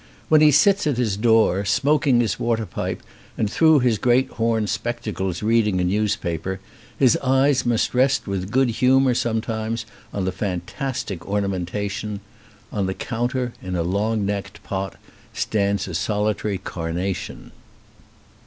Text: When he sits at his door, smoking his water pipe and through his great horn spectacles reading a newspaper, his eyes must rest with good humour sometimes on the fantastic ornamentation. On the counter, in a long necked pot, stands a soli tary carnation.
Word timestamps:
When 0.29 0.41
he 0.41 0.49
sits 0.49 0.87
at 0.87 0.97
his 0.97 1.15
door, 1.15 1.63
smoking 1.63 2.21
his 2.21 2.39
water 2.39 2.65
pipe 2.65 3.03
and 3.37 3.47
through 3.47 3.81
his 3.81 3.99
great 3.99 4.27
horn 4.31 4.65
spectacles 4.65 5.43
reading 5.43 5.79
a 5.79 5.83
newspaper, 5.83 6.59
his 6.97 7.17
eyes 7.17 7.67
must 7.67 7.93
rest 7.93 8.25
with 8.25 8.49
good 8.49 8.69
humour 8.69 9.13
sometimes 9.13 9.85
on 10.11 10.25
the 10.25 10.31
fantastic 10.31 11.27
ornamentation. 11.27 12.19
On 12.71 12.87
the 12.87 12.95
counter, 12.95 13.53
in 13.61 13.75
a 13.75 13.83
long 13.83 14.25
necked 14.25 14.63
pot, 14.63 14.95
stands 15.33 15.87
a 15.87 15.93
soli 15.93 16.33
tary 16.33 16.57
carnation. 16.57 17.51